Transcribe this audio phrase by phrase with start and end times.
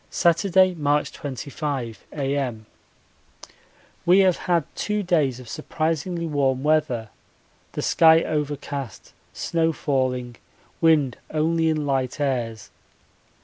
[0.09, 2.65] Saturday, March 25, A.M.
[4.03, 7.09] We have had two days of surprisingly warm weather,
[7.73, 10.37] the sky overcast, snow falling,
[10.81, 12.71] wind only in light airs.